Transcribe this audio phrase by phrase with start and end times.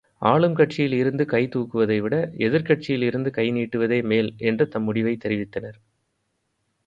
[0.21, 2.15] ஆளும் கட்சியில் இருந்து கைதூக்குவதைவிட
[2.37, 5.77] எதிர்க் கட்சியில் இருந்து கை நீட்டுவதே மேல் என்று தம் முடிவைத் தெரிவித்தனர்.